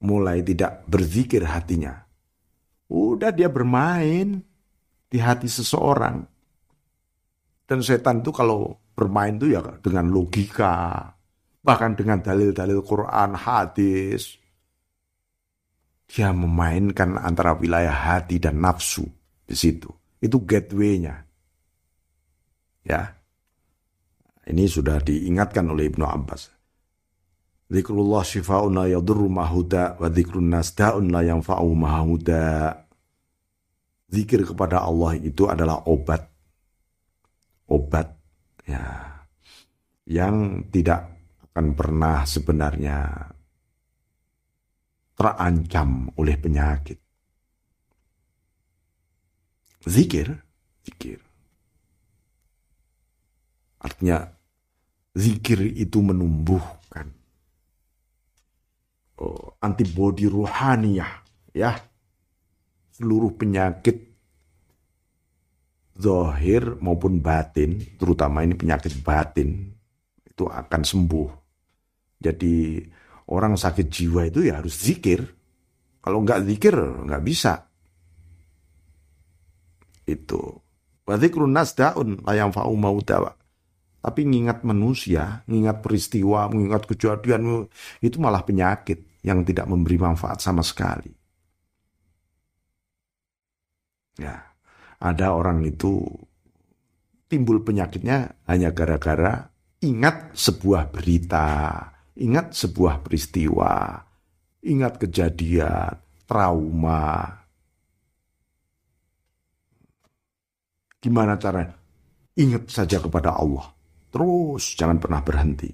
mulai 0.00 0.40
tidak 0.40 0.86
berzikir 0.86 1.44
hatinya, 1.44 1.92
udah 2.88 3.34
dia 3.34 3.50
bermain 3.50 4.40
di 5.10 5.18
hati 5.18 5.50
seseorang. 5.50 6.24
Dan 7.66 7.82
setan 7.82 8.22
itu 8.24 8.30
kalau 8.30 8.78
bermain 8.96 9.36
itu 9.36 9.54
ya 9.54 9.62
dengan 9.82 10.10
logika, 10.10 11.06
bahkan 11.60 11.94
dengan 11.94 12.18
dalil-dalil 12.24 12.80
Quran, 12.82 13.36
hadis. 13.36 14.39
Dia 16.10 16.34
memainkan 16.34 17.14
antara 17.14 17.54
wilayah 17.54 17.94
hati 17.94 18.42
dan 18.42 18.58
nafsu 18.58 19.06
di 19.46 19.54
situ. 19.54 19.86
Itu 20.18 20.42
gateway-nya. 20.42 21.22
Ya. 22.82 23.14
Ini 24.50 24.66
sudah 24.66 24.98
diingatkan 24.98 25.70
oleh 25.70 25.86
Ibnu 25.86 26.02
Abbas. 26.02 26.50
Zikrullah 27.70 28.26
syifa'un 28.26 28.74
la 28.74 28.90
yadurru 28.90 29.30
mahuda 29.30 30.02
wa 30.02 30.10
zikrun 30.10 30.50
nas 30.50 30.74
da'un 30.74 31.06
la 31.06 31.22
yanfa'u 31.22 31.70
mahuda. 31.70 32.74
Zikir 34.10 34.42
kepada 34.42 34.82
Allah 34.82 35.14
itu 35.14 35.46
adalah 35.46 35.86
obat. 35.86 36.26
Obat 37.70 38.10
ya 38.66 38.82
yang 40.10 40.66
tidak 40.74 41.06
akan 41.54 41.78
pernah 41.78 42.26
sebenarnya 42.26 43.06
terancam 45.20 46.08
oleh 46.16 46.32
penyakit. 46.40 46.96
Zikir, 49.84 50.32
zikir. 50.80 51.20
Artinya 53.84 54.24
zikir 55.12 55.60
itu 55.76 56.00
menumbuhkan 56.00 57.12
oh, 59.20 59.60
antibodi 59.60 60.24
ruhaniyah 60.24 61.12
ya. 61.52 61.76
Seluruh 62.96 63.36
penyakit 63.36 64.08
zahir 66.00 66.80
maupun 66.80 67.20
batin, 67.20 67.76
terutama 68.00 68.40
ini 68.40 68.56
penyakit 68.56 69.04
batin 69.04 69.72
itu 70.24 70.44
akan 70.48 70.80
sembuh 70.80 71.28
jadi 72.20 72.84
orang 73.30 73.54
sakit 73.54 73.86
jiwa 73.86 74.26
itu 74.26 74.46
ya 74.50 74.58
harus 74.58 74.74
zikir. 74.74 75.22
Kalau 76.02 76.20
nggak 76.26 76.44
zikir 76.50 76.74
nggak 76.76 77.22
bisa. 77.22 77.70
Itu. 80.04 80.58
Wadzikrun 81.06 81.54
nas 81.54 81.74
daun 81.74 82.22
layang 82.26 82.50
fa'u 82.50 82.74
maudawa. 82.74 83.34
Tapi 84.00 84.24
ngingat 84.24 84.64
manusia, 84.64 85.44
ngingat 85.44 85.84
peristiwa, 85.84 86.48
mengingat 86.48 86.88
kejadian 86.88 87.68
itu 88.00 88.16
malah 88.16 88.40
penyakit 88.40 89.20
yang 89.20 89.44
tidak 89.44 89.68
memberi 89.68 90.00
manfaat 90.00 90.40
sama 90.40 90.64
sekali. 90.64 91.12
Ya, 94.16 94.40
ada 94.96 95.36
orang 95.36 95.60
itu 95.68 96.00
timbul 97.28 97.60
penyakitnya 97.60 98.40
hanya 98.48 98.72
gara-gara 98.72 99.52
ingat 99.84 100.32
sebuah 100.32 100.88
berita, 100.88 101.88
Ingat 102.18 102.58
sebuah 102.58 103.06
peristiwa, 103.06 104.02
ingat 104.66 104.98
kejadian, 104.98 105.94
trauma. 106.26 107.30
Gimana 111.00 111.38
caranya? 111.38 111.78
Ingat 112.36 112.68
saja 112.70 112.98
kepada 112.98 113.34
Allah. 113.34 113.72
Terus 114.10 114.74
jangan 114.74 114.98
pernah 114.98 115.22
berhenti. 115.22 115.70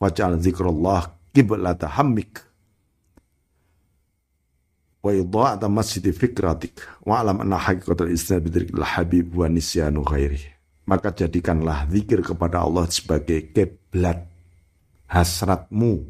Waj'al 0.00 0.40
zikrullah 0.40 1.32
kiblata 1.36 1.90
hammik. 2.00 2.40
Wa 5.04 5.12
idha'ata 5.14 5.68
masjidi 5.70 6.10
fikratik. 6.10 6.80
Wa 7.04 7.22
alam 7.22 7.44
anna 7.44 7.60
haqiqatul 7.60 8.10
islam 8.10 8.40
bidrikil 8.44 8.82
habib 8.82 9.30
wa 9.36 9.46
nisyanu 9.46 10.02
ghairi. 10.02 10.42
Maka 10.88 11.12
jadikanlah 11.12 11.86
zikir 11.92 12.24
kepada 12.24 12.64
Allah 12.64 12.88
sebagai 12.88 13.52
kiblat 13.52 14.24
hasratmu. 15.08 16.04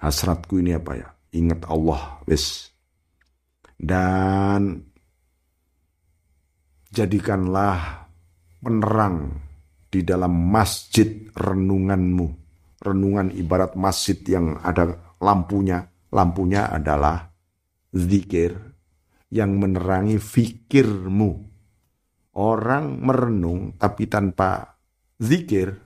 Hasratku 0.00 0.60
ini 0.60 0.72
apa 0.76 0.92
ya? 0.96 1.08
Ingat 1.36 1.68
Allah, 1.68 2.20
wis. 2.24 2.72
Dan 3.76 4.80
jadikanlah 6.88 8.08
penerang 8.60 9.36
di 9.92 10.00
dalam 10.00 10.32
masjid 10.32 11.28
renunganmu. 11.36 12.44
Renungan 12.80 13.32
ibarat 13.32 13.76
masjid 13.76 14.16
yang 14.24 14.56
ada 14.64 15.16
lampunya. 15.20 15.84
Lampunya 16.12 16.72
adalah 16.72 17.28
zikir 17.92 18.56
yang 19.28 19.60
menerangi 19.60 20.16
fikirmu. 20.16 21.30
Orang 22.36 23.00
merenung 23.00 23.80
tapi 23.80 24.08
tanpa 24.08 24.76
zikir 25.16 25.85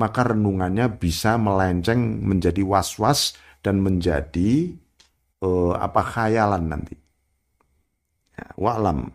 maka 0.00 0.32
renungannya 0.32 0.96
bisa 0.96 1.36
melenceng 1.36 2.24
menjadi 2.24 2.64
was-was 2.64 3.36
dan 3.60 3.84
menjadi 3.84 4.72
uh, 5.44 5.76
apa 5.76 6.00
khayalan 6.00 6.64
nanti. 6.72 6.96
Ya, 8.32 8.48
wa'lam. 8.56 9.12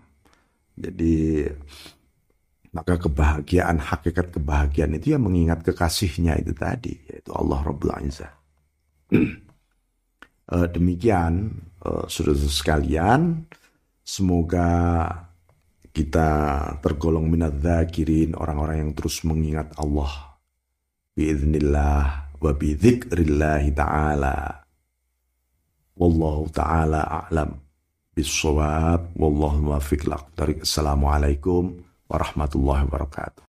Jadi 0.77 1.49
maka 2.75 2.99
kebahagiaan, 2.99 3.79
hakikat 3.79 4.35
kebahagiaan 4.35 4.99
itu 4.99 5.15
yang 5.15 5.23
mengingat 5.25 5.63
kekasihnya 5.63 6.37
itu 6.43 6.51
tadi, 6.51 6.93
yaitu 7.07 7.31
Allah 7.31 7.63
Rabbul 7.63 7.95
Izzah. 8.03 8.33
uh, 10.51 10.67
demikian, 10.75 11.55
uh, 11.87 12.03
saudara 12.11 12.35
sekalian, 12.35 13.47
semoga 14.03 15.07
kita 15.95 16.27
tergolong 16.83 17.31
minat 17.31 17.55
zakirin, 17.63 18.35
orang-orang 18.35 18.83
yang 18.83 18.91
terus 18.91 19.23
mengingat 19.23 19.71
Allah 19.79 20.34
biiznillah 21.15 22.35
wa 22.37 22.51
bidzikrillahi 22.51 23.71
ta'ala. 23.71 24.67
Wallahu 25.95 26.51
ta'ala 26.51 27.01
a'lam 27.23 27.55
bisawab 28.11 29.15
wallahu 29.15 29.71
muwaffiq. 29.71 30.05
Lak 30.11 30.35
assalamualaikum 30.35 31.79
warahmatullahi 32.11 32.83
wabarakatuh 32.85 33.43